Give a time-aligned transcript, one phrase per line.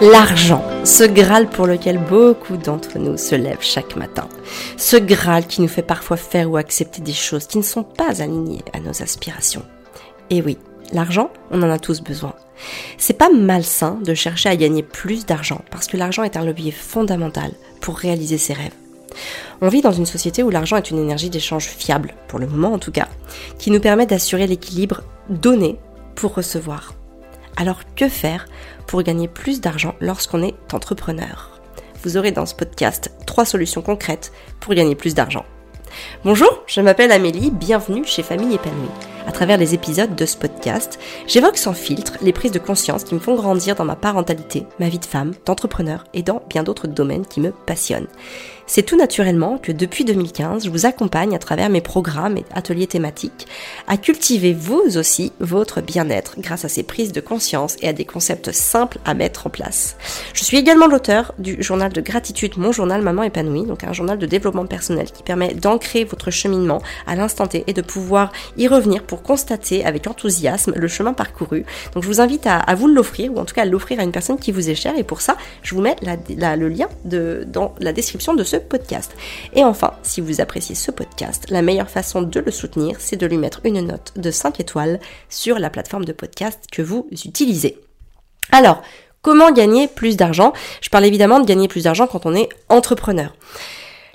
[0.00, 4.28] L'argent, ce Graal pour lequel beaucoup d'entre nous se lèvent chaque matin.
[4.76, 8.22] Ce Graal qui nous fait parfois faire ou accepter des choses qui ne sont pas
[8.22, 9.64] alignées à nos aspirations.
[10.30, 10.56] Et oui,
[10.92, 12.34] l'argent, on en a tous besoin.
[12.96, 16.70] C'est pas malsain de chercher à gagner plus d'argent parce que l'argent est un levier
[16.70, 18.74] fondamental pour réaliser ses rêves.
[19.60, 22.72] On vit dans une société où l'argent est une énergie d'échange fiable, pour le moment
[22.72, 23.08] en tout cas,
[23.58, 25.76] qui nous permet d'assurer l'équilibre donné
[26.14, 26.94] pour recevoir.
[27.60, 28.46] Alors que faire
[28.86, 31.60] pour gagner plus d'argent lorsqu'on est entrepreneur?
[32.04, 35.44] Vous aurez dans ce podcast trois solutions concrètes pour gagner plus d'argent.
[36.24, 38.88] Bonjour, je m'appelle Amélie, bienvenue chez Famille épanouie.
[39.26, 43.16] À travers les épisodes de ce podcast, j'évoque sans filtre les prises de conscience qui
[43.16, 46.86] me font grandir dans ma parentalité, ma vie de femme, d'entrepreneur et dans bien d'autres
[46.86, 48.06] domaines qui me passionnent.
[48.70, 52.86] C'est tout naturellement que depuis 2015, je vous accompagne à travers mes programmes et ateliers
[52.86, 53.48] thématiques
[53.86, 58.04] à cultiver vous aussi votre bien-être grâce à ces prises de conscience et à des
[58.04, 59.96] concepts simples à mettre en place.
[60.34, 64.18] Je suis également l'auteur du journal de gratitude, mon journal Maman épanouie, donc un journal
[64.18, 68.68] de développement personnel qui permet d'ancrer votre cheminement à l'instant T et de pouvoir y
[68.68, 71.64] revenir pour constater avec enthousiasme le chemin parcouru.
[71.94, 74.12] Donc je vous invite à, vous l'offrir ou en tout cas à l'offrir à une
[74.12, 77.94] personne qui vous est chère et pour ça, je vous mets le lien dans la
[77.94, 79.12] description de ce podcast.
[79.54, 83.26] Et enfin, si vous appréciez ce podcast, la meilleure façon de le soutenir, c'est de
[83.26, 87.78] lui mettre une note de 5 étoiles sur la plateforme de podcast que vous utilisez.
[88.52, 88.82] Alors,
[89.22, 90.52] comment gagner plus d'argent?
[90.80, 93.34] Je parle évidemment de gagner plus d'argent quand on est entrepreneur.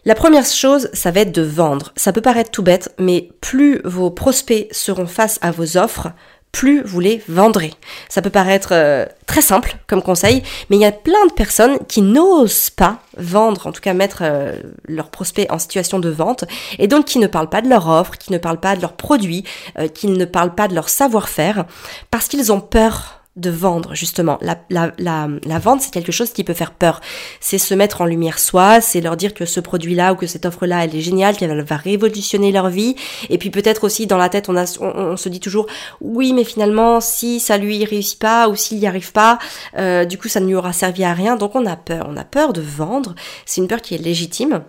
[0.06, 1.94] La première chose, ça va être de vendre.
[1.96, 6.10] Ça peut paraître tout bête, mais plus vos prospects seront face à vos offres,
[6.54, 7.74] plus vous les vendrez.
[8.08, 11.80] Ça peut paraître euh, très simple comme conseil, mais il y a plein de personnes
[11.90, 14.56] qui n'osent pas vendre, en tout cas mettre euh,
[14.88, 16.46] leurs prospects en situation de vente,
[16.80, 18.94] et donc qui ne parlent pas de leur offre, qui ne parlent pas de leurs
[18.94, 19.44] produits,
[19.80, 21.66] euh, qui ne parlent pas de leur savoir-faire,
[22.12, 24.38] parce qu'ils ont peur de vendre justement.
[24.42, 27.02] La, la, la, la vente, c'est quelque chose qui peut faire peur.
[27.40, 30.46] C'est se mettre en lumière soi, c'est leur dire que ce produit-là ou que cette
[30.46, 32.96] offre-là, elle est géniale, qu'elle va révolutionner leur vie.
[33.30, 35.68] Et puis peut-être aussi dans la tête, on, a, on, se dit toujours,
[36.02, 39.40] oui, mais finalement, si ça lui réussit pas ou s'il n'y arrive pas,
[39.78, 41.36] euh, du coup, ça ne lui aura servi à rien.
[41.36, 42.08] Donc on a peur.
[42.10, 43.16] On a peur de vendre.
[43.46, 44.64] C'est une peur qui est légitime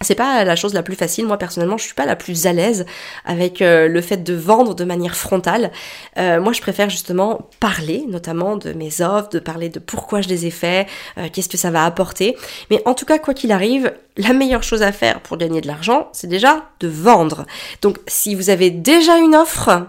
[0.00, 1.26] c'est pas la chose la plus facile.
[1.26, 2.86] Moi personnellement, je suis pas la plus à l'aise
[3.24, 5.70] avec euh, le fait de vendre de manière frontale.
[6.18, 10.28] Euh, moi, je préfère justement parler, notamment de mes offres, de parler de pourquoi je
[10.28, 10.88] les ai faits,
[11.18, 12.36] euh, qu'est-ce que ça va apporter.
[12.70, 15.66] Mais en tout cas, quoi qu'il arrive, la meilleure chose à faire pour gagner de
[15.66, 17.46] l'argent, c'est déjà de vendre.
[17.82, 19.86] Donc, si vous avez déjà une offre,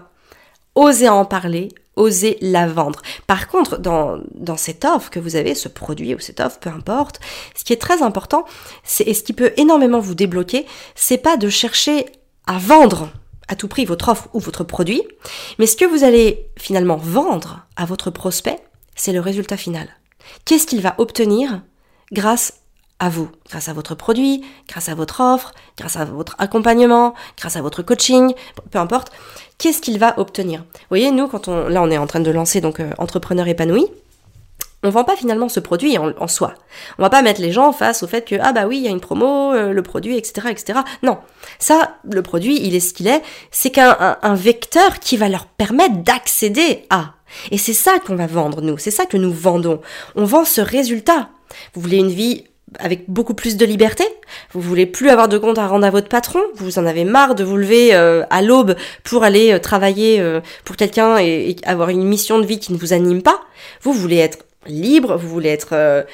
[0.74, 1.68] osez en parler,
[2.00, 3.02] oser la vendre.
[3.26, 6.70] Par contre, dans, dans cette offre que vous avez, ce produit ou cette offre, peu
[6.70, 7.20] importe,
[7.54, 8.44] ce qui est très important,
[8.82, 12.06] c'est, et ce qui peut énormément vous débloquer, c'est pas de chercher
[12.46, 13.10] à vendre
[13.48, 15.02] à tout prix votre offre ou votre produit,
[15.58, 18.58] mais ce que vous allez finalement vendre à votre prospect,
[18.94, 19.88] c'est le résultat final.
[20.44, 21.60] Qu'est-ce qu'il va obtenir
[22.12, 22.54] grâce
[23.00, 27.56] à vous, grâce à votre produit, grâce à votre offre, grâce à votre accompagnement, grâce
[27.56, 28.34] à votre coaching,
[28.70, 29.10] peu importe,
[29.60, 32.30] qu'est-ce qu'il va obtenir Vous voyez, nous, quand on, là, on est en train de
[32.32, 33.86] lancer donc euh, entrepreneur épanoui,
[34.82, 36.54] on vend pas finalement ce produit en, soi.
[36.98, 38.88] On va pas mettre les gens face au fait que ah bah oui il y
[38.88, 40.78] a une promo, euh, le produit etc etc.
[41.02, 41.18] Non,
[41.58, 43.22] ça le produit il est ce qu'il est.
[43.50, 47.12] C'est qu'un un vecteur qui va leur permettre d'accéder à.
[47.50, 48.78] Et c'est ça qu'on va vendre nous.
[48.78, 49.82] C'est ça que nous vendons.
[50.16, 51.28] On vend ce résultat.
[51.74, 52.44] Vous voulez une vie
[52.78, 54.04] avec beaucoup plus de liberté?
[54.52, 56.40] Vous voulez plus avoir de compte à rendre à votre patron?
[56.56, 58.74] Vous en avez marre de vous lever euh, à l'aube
[59.04, 62.78] pour aller euh, travailler euh, pour quelqu'un et, avoir une mission de vie qui ne
[62.78, 63.40] vous anime pas?
[63.82, 66.04] Vous voulez être libre, vous voulez être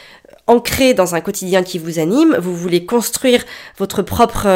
[0.47, 3.42] ancré dans un quotidien qui vous anime, vous voulez construire
[3.76, 4.47] votre propre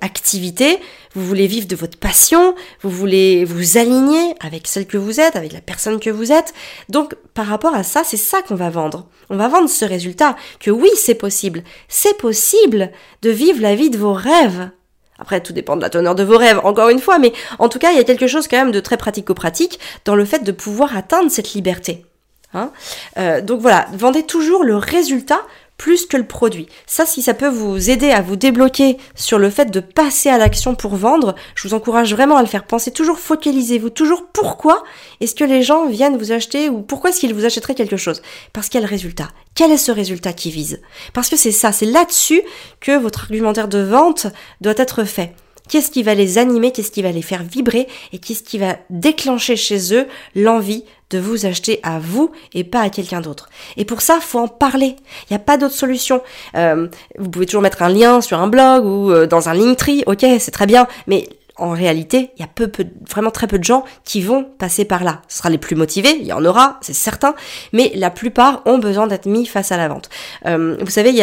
[0.00, 0.78] activité,
[1.16, 5.34] vous voulez vivre de votre passion, vous voulez vous aligner avec celle que vous êtes,
[5.34, 6.52] avec la personne que vous êtes.
[6.90, 9.06] Donc par rapport à ça, c'est ça qu'on va vendre.
[9.30, 11.64] On va vendre ce résultat, que oui, c'est possible.
[11.88, 14.70] C'est possible de vivre la vie de vos rêves.
[15.18, 17.78] Après, tout dépend de la teneur de vos rêves, encore une fois, mais en tout
[17.78, 20.52] cas, il y a quelque chose quand même de très pratico-pratique dans le fait de
[20.52, 22.04] pouvoir atteindre cette liberté.
[22.52, 22.70] Hein?
[23.16, 25.40] Euh, donc voilà, vendez toujours le résultat
[25.76, 26.66] plus que le produit.
[26.86, 30.38] Ça, si ça peut vous aider à vous débloquer sur le fait de passer à
[30.38, 32.66] l'action pour vendre, je vous encourage vraiment à le faire.
[32.66, 34.84] Pensez toujours, focalisez-vous toujours pourquoi
[35.20, 38.22] est-ce que les gens viennent vous acheter ou pourquoi est-ce qu'ils vous achèteraient quelque chose?
[38.52, 39.28] Parce qu'il y a le résultat.
[39.54, 40.80] Quel est ce résultat qui vise?
[41.12, 42.42] Parce que c'est ça, c'est là-dessus
[42.80, 44.26] que votre argumentaire de vente
[44.60, 45.34] doit être fait.
[45.68, 48.76] Qu'est-ce qui va les animer, qu'est-ce qui va les faire vibrer et qu'est-ce qui va
[48.90, 53.48] déclencher chez eux l'envie de vous acheter à vous et pas à quelqu'un d'autre.
[53.76, 54.96] Et pour ça, faut en parler.
[55.22, 56.22] Il n'y a pas d'autre solution.
[56.56, 60.02] Euh, vous pouvez toujours mettre un lien sur un blog ou euh, dans un Linktree,
[60.06, 61.28] ok, c'est très bien, mais
[61.58, 62.70] en réalité, il y a peu,
[63.08, 65.22] vraiment très peu de gens qui vont passer par là.
[65.28, 67.34] Ce sera les plus motivés, il y en aura, c'est certain,
[67.72, 70.10] mais la plupart ont besoin d'être mis face à la vente.
[70.44, 71.22] Euh, vous savez, il y,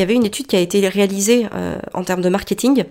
[0.00, 1.46] avait une étude qui a été réalisée
[1.92, 2.84] en termes de marketing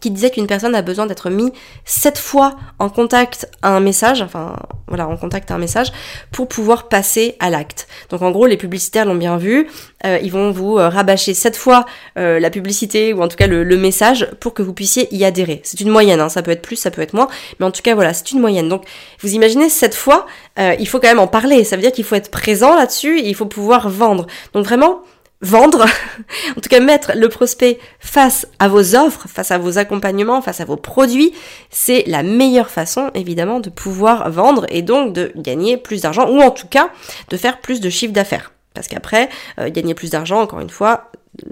[0.00, 1.52] qui disait qu'une personne a besoin d'être mis
[1.84, 4.56] sept fois en contact à un message, enfin
[4.88, 5.92] voilà, en contact à un message,
[6.32, 7.86] pour pouvoir passer à l'acte.
[8.10, 9.68] Donc en gros, les publicitaires l'ont bien vu,
[10.04, 11.86] euh, ils vont vous euh, rabâcher sept fois
[12.18, 15.60] euh, la publicité ou en tout cas le, message pour que vous puissiez y adhérer.
[15.62, 17.28] C'est une moyenne, hein, ça peut être plus, ça peut être moins,
[17.60, 18.68] mais en tout cas voilà, c'est une moyenne.
[18.68, 18.84] Donc
[19.20, 20.26] vous imaginez sept fois,
[20.58, 21.62] il faut quand même en parler.
[21.64, 24.26] Ça veut dire qu'il faut être présent là-dessus il faut pouvoir vendre.
[24.52, 25.02] Donc vraiment
[25.40, 25.84] vendre,
[26.56, 30.60] en tout cas mettre le prospect face à vos offres, face à vos accompagnements, face
[30.60, 31.32] à vos produits,
[31.70, 36.40] c'est la meilleure façon évidemment de pouvoir vendre et donc de gagner plus d'argent ou
[36.40, 36.90] en tout cas
[37.28, 38.52] de faire plus de chiffre d'affaires.
[38.74, 41.10] Parce qu'après, euh, gagner plus d'argent, encore une fois,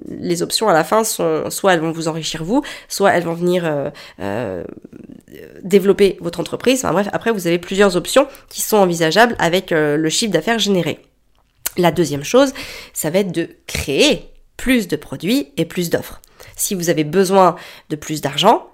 [0.09, 3.35] les options à la fin sont soit elles vont vous enrichir vous, soit elles vont
[3.35, 3.91] venir euh,
[4.21, 4.65] euh,
[5.63, 6.85] développer votre entreprise.
[6.85, 11.01] Enfin bref, après vous avez plusieurs options qui sont envisageables avec le chiffre d'affaires généré.
[11.77, 12.53] La deuxième chose,
[12.93, 16.21] ça va être de créer plus de produits et plus d'offres.
[16.57, 17.57] Si vous avez besoin
[17.91, 18.69] de plus d'argent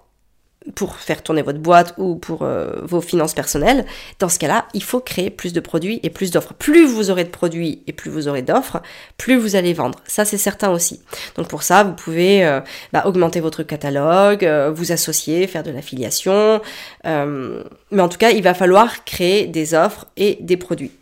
[0.74, 3.86] pour faire tourner votre boîte ou pour euh, vos finances personnelles,
[4.18, 6.52] dans ce cas-là, il faut créer plus de produits et plus d'offres.
[6.52, 8.82] Plus vous aurez de produits et plus vous aurez d'offres,
[9.16, 9.98] plus vous allez vendre.
[10.06, 11.00] Ça, c'est certain aussi.
[11.36, 12.60] Donc pour ça, vous pouvez euh,
[12.92, 16.60] bah, augmenter votre catalogue, euh, vous associer, faire de l'affiliation.
[17.04, 20.92] mais en tout cas, il va falloir créer des offres et des produits.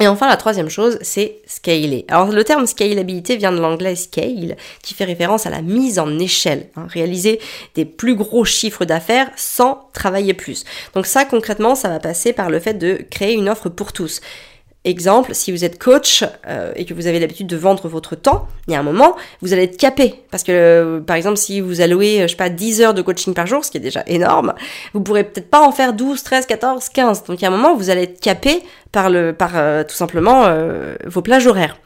[0.00, 2.06] Et enfin, la troisième chose, c'est scaler.
[2.08, 6.18] Alors, le terme scalabilité vient de l'anglais scale, qui fait référence à la mise en
[6.18, 7.38] échelle, hein, réaliser
[7.74, 10.64] des plus gros chiffres d'affaires sans travailler plus.
[10.94, 14.22] Donc ça, concrètement, ça va passer par le fait de créer une offre pour tous.
[14.86, 18.48] Exemple, si vous êtes coach euh, et que vous avez l'habitude de vendre votre temps,
[18.66, 20.14] il y a un moment, vous allez être capé.
[20.30, 23.34] Parce que, euh, par exemple, si vous allouez, je sais pas, 10 heures de coaching
[23.34, 24.54] par jour, ce qui est déjà énorme,
[24.94, 27.24] vous pourrez peut-être pas en faire 12, 13, 14, 15.
[27.24, 29.94] Donc il y a un moment, vous allez être capé par, le, par euh, tout
[29.94, 30.48] simplement
[31.04, 31.76] vos plages horaires.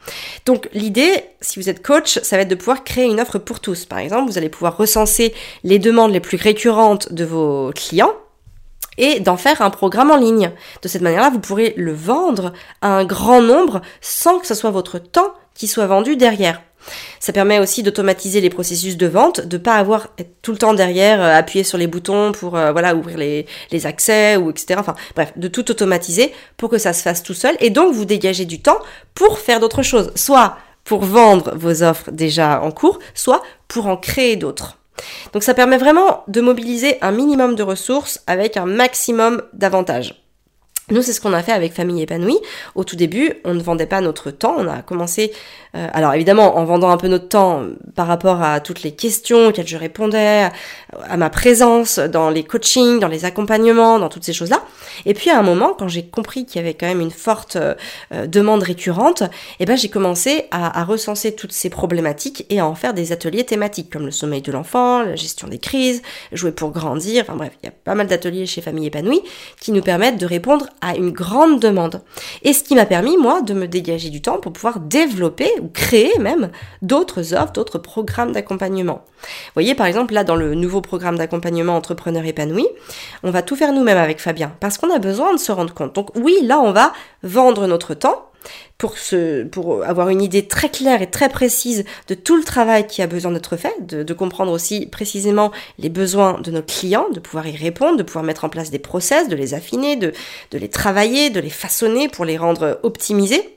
[0.45, 3.59] Donc l'idée, si vous êtes coach, ça va être de pouvoir créer une offre pour
[3.59, 3.83] tous.
[3.83, 5.33] Par exemple, vous allez pouvoir recenser
[5.65, 8.13] les demandes les plus récurrentes de vos clients
[8.97, 10.51] et d'en faire un programme en ligne.
[10.81, 14.71] De cette manière-là, vous pourrez le vendre à un grand nombre sans que ce soit
[14.71, 16.61] votre temps qui soit vendu derrière.
[17.19, 20.09] Ça permet aussi d'automatiser les processus de vente, de pas avoir
[20.41, 23.85] tout le temps derrière, euh, appuyer sur les boutons pour euh, voilà ouvrir les, les
[23.87, 24.75] accès ou etc.
[24.77, 28.05] Enfin bref, de tout automatiser pour que ça se fasse tout seul et donc vous
[28.05, 28.77] dégagez du temps
[29.15, 33.97] pour faire d'autres choses, soit pour vendre vos offres déjà en cours, soit pour en
[33.97, 34.77] créer d'autres.
[35.33, 40.25] Donc ça permet vraiment de mobiliser un minimum de ressources avec un maximum d'avantages.
[40.91, 42.37] Nous, c'est ce qu'on a fait avec Famille épanouie.
[42.75, 44.53] Au tout début, on ne vendait pas notre temps.
[44.55, 45.33] On a commencé,
[45.75, 47.63] euh, alors évidemment, en vendant un peu notre temps
[47.95, 50.49] par rapport à toutes les questions auxquelles je répondais,
[51.07, 54.63] à ma présence dans les coachings, dans les accompagnements, dans toutes ces choses-là.
[55.05, 57.57] Et puis à un moment, quand j'ai compris qu'il y avait quand même une forte
[57.57, 57.75] euh,
[58.27, 59.23] demande récurrente,
[59.59, 63.11] eh ben j'ai commencé à, à, recenser toutes ces problématiques et à en faire des
[63.11, 66.01] ateliers thématiques comme le sommeil de l'enfant, la gestion des crises,
[66.31, 67.23] jouer pour grandir.
[67.23, 69.21] Enfin bref, il y a pas mal d'ateliers chez Famille épanouie
[69.59, 72.01] qui nous permettent de répondre à une grande demande.
[72.43, 75.69] Et ce qui m'a permis, moi, de me dégager du temps pour pouvoir développer ou
[75.69, 76.51] créer même
[76.83, 79.03] d'autres offres, d'autres programmes d'accompagnement.
[79.21, 82.67] Vous voyez, par exemple, là, dans le nouveau programme d'accompagnement entrepreneur épanoui,
[83.23, 85.95] on va tout faire nous-mêmes avec Fabien parce qu'on a besoin de se rendre compte.
[85.95, 88.29] Donc oui, là, on va vendre notre temps,
[88.77, 88.95] pour,
[89.51, 93.07] pour avoir une idée très claire et très précise de tout le travail qui a
[93.07, 97.47] besoin d'être fait, de, de, comprendre aussi précisément les besoins de nos clients, de pouvoir
[97.47, 100.13] y répondre, de pouvoir mettre en place des process, de les affiner, de,
[100.51, 103.54] de les travailler, de les façonner pour les rendre optimisés.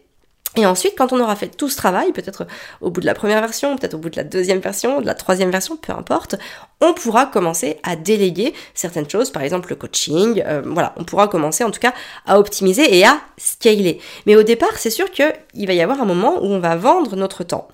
[0.59, 2.45] Et ensuite, quand on aura fait tout ce travail, peut-être
[2.81, 5.15] au bout de la première version, peut-être au bout de la deuxième version, de la
[5.15, 6.35] troisième version, peu importe,
[6.81, 11.29] on pourra commencer à déléguer certaines choses, par exemple le coaching, euh, voilà, on pourra
[11.29, 11.95] commencer en tout cas
[12.27, 14.01] à optimiser et à scaler.
[14.27, 17.15] Mais au départ, c'est sûr qu'il va y avoir un moment où on va vendre
[17.15, 17.69] notre temps.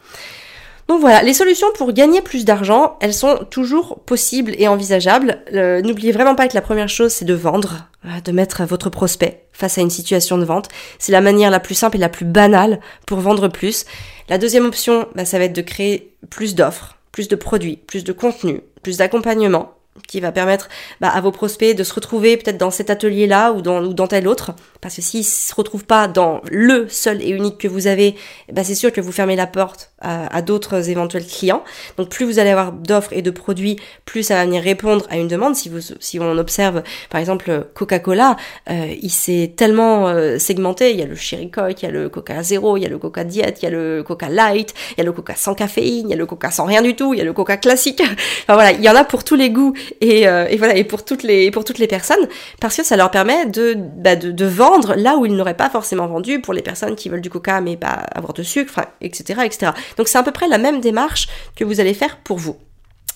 [0.89, 5.43] Donc voilà, les solutions pour gagner plus d'argent, elles sont toujours possibles et envisageables.
[5.55, 8.91] Euh, n'oubliez vraiment pas que la première chose, c'est de vendre, euh, de mettre votre
[8.91, 10.69] prospect face à une situation de vente.
[10.99, 13.87] C'est la manière la plus simple et la plus banale pour vendre plus.
[14.29, 18.05] La deuxième option, bah, ça va être de créer plus d'offres, plus de produits, plus
[18.05, 19.74] de contenu, plus d'accompagnement
[20.09, 20.69] qui va permettre
[21.01, 24.07] bah, à vos prospects de se retrouver peut-être dans cet atelier-là ou dans, ou dans
[24.07, 24.53] tel autre.
[24.81, 28.17] Parce que s'ils ne se retrouvent pas dans le seul et unique que vous avez,
[28.53, 31.65] bah, c'est sûr que vous fermez la porte à, d'autres éventuels clients.
[31.97, 35.17] Donc plus vous allez avoir d'offres et de produits, plus ça va venir répondre à
[35.17, 35.57] une demande.
[35.57, 38.37] Si, vous, si on observe par exemple Coca-Cola,
[38.71, 40.91] euh, il s'est tellement euh, segmenté.
[40.91, 42.91] Il y a le Cherry Coke, il y a le Coca Zéro, il y a
[42.91, 45.55] le Coca Diet, il y a le Coca Light, il y a le Coca sans
[45.55, 47.57] caféine, il y a le Coca sans rien du tout, il y a le Coca
[47.57, 48.03] classique.
[48.43, 50.85] enfin voilà, il y en a pour tous les goûts et, euh, et, voilà et
[50.85, 52.29] pour toutes les pour toutes les personnes
[52.61, 55.71] parce que ça leur permet de, bah, de, de vendre là où ils n'auraient pas
[55.71, 59.41] forcément vendu pour les personnes qui veulent du coca mais pas avoir de sucre, etc.,
[59.45, 59.73] etc.
[59.97, 62.57] Donc c'est à peu près la même démarche que vous allez faire pour vous.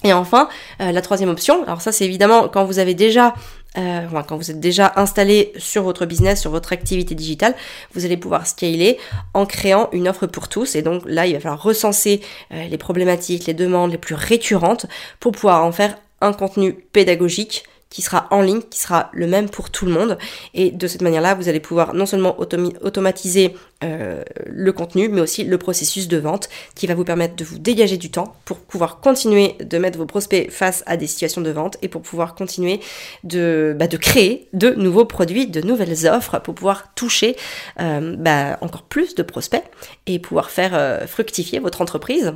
[0.05, 0.49] Et enfin,
[0.81, 3.35] euh, la troisième option, alors ça c'est évidemment quand vous avez déjà
[3.77, 7.55] euh, quand vous êtes déjà installé sur votre business, sur votre activité digitale,
[7.95, 8.99] vous allez pouvoir scaler
[9.35, 10.75] en créant une offre pour tous.
[10.75, 12.21] Et donc là, il va falloir recenser
[12.51, 14.87] les problématiques, les demandes les plus récurrentes
[15.21, 19.49] pour pouvoir en faire un contenu pédagogique qui sera en ligne, qui sera le même
[19.49, 20.19] pour tout le monde.
[20.55, 25.45] Et de cette manière-là, vous allez pouvoir non seulement automatiser euh, le contenu, mais aussi
[25.45, 29.01] le processus de vente qui va vous permettre de vous dégager du temps pour pouvoir
[29.01, 32.81] continuer de mettre vos prospects face à des situations de vente et pour pouvoir continuer
[33.25, 37.37] de, bah, créer de nouveaux produits, de nouvelles offres pour pouvoir toucher
[37.81, 39.65] euh, bah, encore plus de prospects
[40.07, 42.35] et pouvoir faire euh, fructifier votre entreprise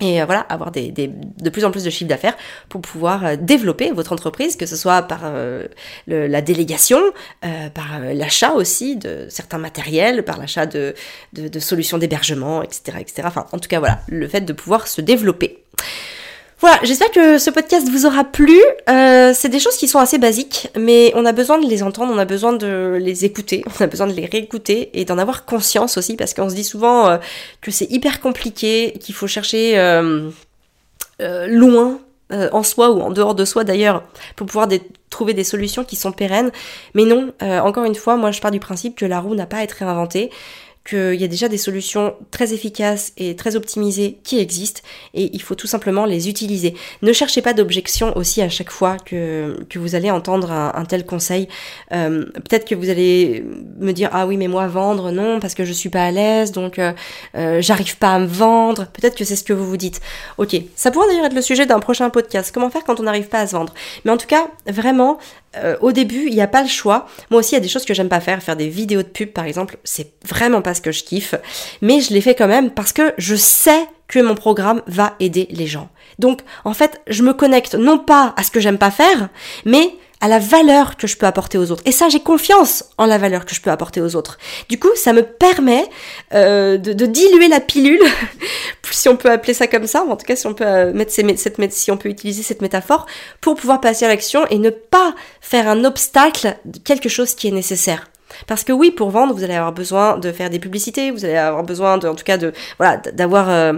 [0.00, 2.36] et euh, voilà, avoir des, de plus en plus de chiffres d'affaires
[2.68, 5.66] pour pouvoir euh, développer votre entreprise, que ce soit par euh,
[6.06, 7.00] la délégation,
[7.74, 10.94] par l'achat aussi de certains matériels, par l'achat de,
[11.32, 13.22] de, de, solutions d'hébergement, etc., etc.
[13.24, 15.64] Enfin, en tout cas, voilà, le fait de pouvoir se développer.
[16.62, 18.56] Voilà, j'espère que ce podcast vous aura plu.
[18.88, 22.12] Euh, c'est des choses qui sont assez basiques, mais on a besoin de les entendre,
[22.14, 25.44] on a besoin de les écouter, on a besoin de les réécouter et d'en avoir
[25.44, 27.18] conscience aussi, parce qu'on se dit souvent euh,
[27.62, 30.30] que c'est hyper compliqué, qu'il faut chercher euh,
[31.20, 31.98] euh loin
[32.32, 34.04] euh, en soi ou en dehors de soi d'ailleurs,
[34.36, 34.68] pour pouvoir
[35.10, 36.52] trouver des solutions qui sont pérennes.
[36.94, 39.56] Mais non, encore une fois, moi je pars du principe que la roue n'a pas
[39.56, 40.30] à être réinventée
[40.84, 44.80] qu'il y a déjà des solutions très efficaces et très optimisées qui existent
[45.14, 46.74] et il faut tout simplement les utiliser.
[47.02, 51.06] Ne cherchez pas d'objection aussi à chaque fois que, que vous allez entendre un, tel
[51.06, 51.48] conseil.
[51.92, 53.44] Euh, Peut-être que vous allez
[53.78, 56.50] me dire ah oui mais moi vendre non parce que je suis pas à l'aise
[56.50, 56.92] donc euh,
[57.36, 58.86] euh, j'arrive pas à me vendre.
[58.86, 60.00] Peut-être que c'est ce que vous vous dites.
[60.38, 62.50] Ok, ça pourrait d'ailleurs être le sujet d'un prochain podcast.
[62.52, 63.72] Comment faire quand on n'arrive pas à se vendre?
[64.04, 65.18] Mais en tout cas vraiment
[65.82, 67.06] au début, il n'y a pas le choix.
[67.30, 68.42] Moi aussi, il y a des choses que j'aime pas faire.
[68.42, 71.34] Faire des vidéos de pub, par exemple, c'est vraiment pas ce que je kiffe.
[71.80, 75.48] Mais je l'ai fait quand même parce que je sais que mon programme va aider
[75.50, 75.88] les gens.
[76.18, 79.28] Donc, en fait, je me connecte non pas à ce que j'aime pas faire,
[79.64, 81.82] mais à la valeur que je peux apporter aux autres.
[81.84, 84.38] Et ça, j'ai confiance en la valeur que je peux apporter aux autres.
[84.68, 85.84] Du coup, ça me permet
[86.32, 88.00] euh, de, diluer la pilule,
[88.90, 91.10] si on peut appeler ça comme ça, en tout cas si on peut euh, mettre
[91.10, 93.06] cette, si on peut utiliser cette métaphore,
[93.40, 97.48] pour pouvoir passer à l'action et ne pas faire un obstacle de quelque chose qui
[97.48, 98.06] est nécessaire.
[98.46, 101.36] Parce que oui, pour vendre, vous allez avoir besoin de faire des publicités, vous allez
[101.36, 103.74] avoir besoin de, en tout cas, de, voilà, d'avoir euh,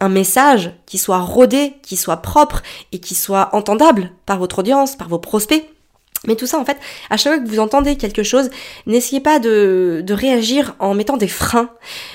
[0.00, 4.96] un message qui soit rodé, qui soit propre et qui soit entendable par votre audience,
[4.96, 5.64] par vos prospects.
[6.26, 6.78] Mais tout ça, en fait,
[7.10, 8.50] à chaque fois que vous entendez quelque chose,
[8.86, 11.70] n'essayez pas de, réagir en mettant des freins.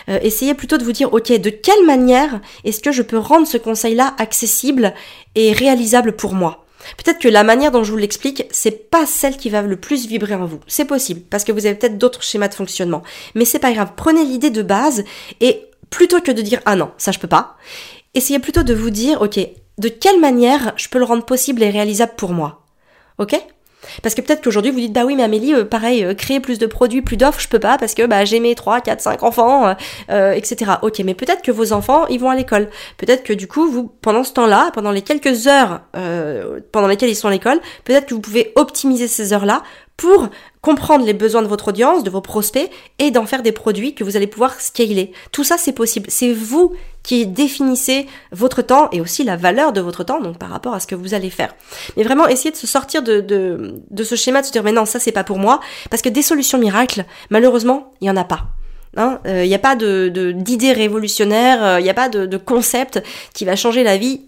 [0.10, 3.46] Euh, essayez plutôt de vous dire, ok, de quelle manière est-ce que je peux rendre
[3.46, 4.94] ce conseil-là accessible
[5.36, 6.66] et réalisable pour moi?
[6.98, 10.08] Peut-être que la manière dont je vous l'explique, c'est pas celle qui va le plus
[10.08, 10.60] vibrer en vous.
[10.68, 13.04] C'est possible, parce que vous avez peut-être d'autres schémas de fonctionnement.
[13.36, 13.92] Mais c'est pas grave.
[13.96, 15.04] Prenez l'idée de base
[15.42, 17.58] et plutôt que de dire ah non, ça je peux pas,
[18.14, 19.40] essayez plutôt de vous dire ok,
[19.78, 22.66] de quelle manière je peux le rendre possible et réalisable pour moi.
[23.18, 23.36] Ok?
[24.04, 26.60] Parce que peut-être qu'aujourd'hui vous dites bah oui mais Amélie euh, pareil euh, créer plus
[26.60, 29.24] de produits plus d'offres je peux pas parce que bah j'ai mes 3 4 5
[29.24, 29.74] enfants euh,
[30.10, 32.70] euh etc ok mais peut-être que vos enfants ils vont à l'école.
[32.98, 35.82] Peut-être que du coup vous pendant ce temps-là pendant les quelques heures
[36.72, 39.64] pendant lesquelles ils sont à l'école peut-être que vous pouvez optimiser ces heures là
[40.00, 40.30] pour
[40.62, 44.06] comprendre les besoins de votre audience, de vos prospects, et d'en faire des produits que
[44.06, 45.12] vous allez pouvoir scaler.
[45.34, 46.06] Tout ça, c'est possible.
[46.10, 50.50] C'est vous qui définissez votre temps et aussi la valeur de votre temps, donc par
[50.50, 51.54] rapport à ce que vous allez faire.
[51.98, 54.72] Mais vraiment, essayez de se sortir de, de, de ce schéma, de se dire, mais
[54.72, 58.16] non, ça, c'est pas pour moi, parce que des solutions miracles, malheureusement, il y en
[58.16, 58.46] a pas.
[58.96, 62.26] Il hein n'y euh, a pas de d'idée révolutionnaire, il euh, n'y a pas de,
[62.26, 63.04] de concept
[63.34, 64.22] qui va changer la vie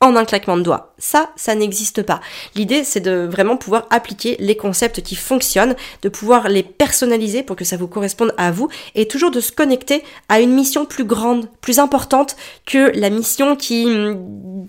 [0.00, 0.94] en un claquement de doigts.
[0.98, 2.20] Ça, ça n'existe pas.
[2.54, 7.56] L'idée, c'est de vraiment pouvoir appliquer les concepts qui fonctionnent, de pouvoir les personnaliser pour
[7.56, 11.04] que ça vous corresponde à vous, et toujours de se connecter à une mission plus
[11.04, 13.86] grande, plus importante que la mission qui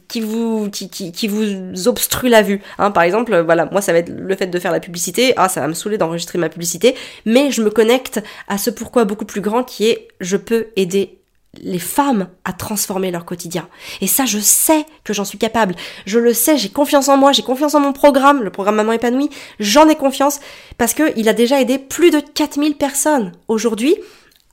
[0.08, 2.62] qui vous qui, qui, vous obstrue la vue.
[2.80, 5.34] Hein, par exemple, voilà, moi ça va être le fait de faire la publicité.
[5.38, 6.96] Ah, ça va me saouler d'enregistrer ma publicité,
[7.26, 11.19] mais je me connecte à ce pourquoi beaucoup plus grand qui est je peux aider
[11.58, 13.68] les femmes à transformer leur quotidien.
[14.02, 15.76] Et ça, je sais que j'en suis capable.
[16.06, 18.94] Je le sais, j'ai confiance en moi, j'ai confiance en mon programme, le programme Maman
[18.94, 19.30] épanouie.
[19.60, 20.40] J'en ai confiance
[20.78, 23.32] parce que il a déjà aidé plus de 4000 personnes.
[23.48, 23.98] Aujourd'hui,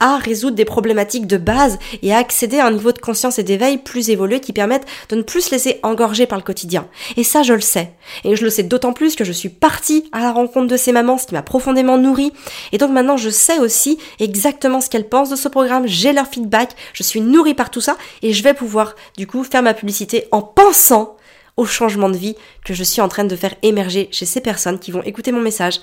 [0.01, 3.43] à résoudre des problématiques de base et à accéder à un niveau de conscience et
[3.43, 6.87] d'éveil plus évolué qui permettent de ne plus se laisser engorger par le quotidien.
[7.17, 7.93] Et ça, je le sais.
[8.25, 10.93] Et je le sais d'autant plus que je suis partie à la rencontre de ces
[10.93, 12.33] mamans, ce qui m'a profondément nourrie.
[12.73, 16.27] Et donc maintenant, je sais aussi exactement ce qu'elles pensent de ce programme, j'ai leur
[16.27, 19.75] feedback, je suis nourrie par tout ça et je vais pouvoir, du coup, faire ma
[19.75, 21.17] publicité en pensant
[21.57, 24.79] au changement de vie que je suis en train de faire émerger chez ces personnes
[24.79, 25.81] qui vont écouter mon message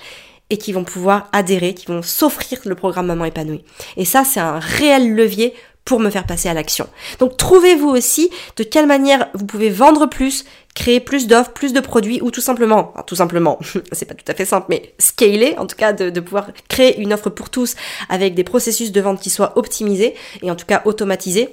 [0.50, 3.64] et qui vont pouvoir adhérer, qui vont s'offrir le programme Maman épanouie.
[3.96, 6.88] Et ça, c'est un réel levier pour me faire passer à l'action.
[7.18, 11.80] Donc trouvez-vous aussi de quelle manière vous pouvez vendre plus, créer plus d'offres, plus de
[11.80, 13.58] produits ou tout simplement, tout simplement,
[13.92, 17.12] c'est pas tout à fait simple, mais scaler, en tout cas de, pouvoir créer une
[17.12, 17.76] offre pour tous
[18.08, 21.50] avec des processus de vente qui soient optimisés et en tout cas automatisés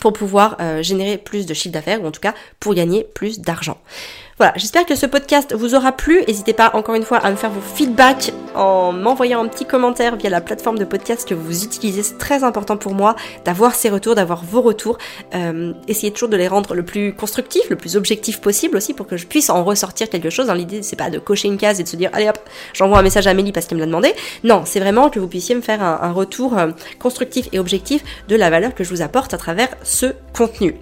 [0.00, 3.40] pour pouvoir euh, générer plus de chiffre d'affaires ou en tout cas pour gagner plus
[3.40, 3.78] d'argent.
[4.38, 6.22] Voilà, j'espère que ce podcast vous aura plu.
[6.28, 10.16] N'hésitez pas encore une fois à me faire vos feedbacks en m'envoyant un petit commentaire
[10.16, 12.02] via la plateforme de podcast que vous utilisez.
[12.02, 13.16] C'est très important pour moi
[13.46, 14.98] d'avoir ces retours, d'avoir vos retours.
[15.34, 19.06] Euh, essayez toujours de les rendre le plus constructif, le plus objectif possible aussi pour
[19.06, 20.50] que je puisse en ressortir quelque chose.
[20.50, 22.38] Hein, L'idée c'est pas de cocher une case et de se dire allez hop,
[22.74, 24.12] j'envoie un message à Amélie parce qu'elle me l'a demandé.
[24.44, 28.36] Non, c'est vraiment que vous puissiez me faire un, retour euh, constructif et objectif de
[28.36, 30.74] la valeur que je vous apporte à travers ce contenu.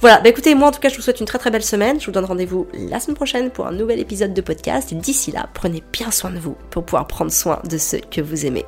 [0.00, 2.00] Voilà, bah écoutez, moi en tout cas je vous souhaite une très très belle semaine.
[2.00, 4.94] Je vous donne rendez-vous la semaine prochaine pour un nouvel épisode de podcast.
[4.94, 8.46] D'ici là, prenez bien soin de vous pour pouvoir prendre soin de ceux que vous
[8.46, 8.64] aimez.